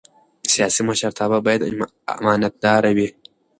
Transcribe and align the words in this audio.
سیاسي 0.51 0.81
مشرتابه 0.89 1.37
باید 1.45 1.61
امانتدار 2.15 2.83
وي 2.97 3.07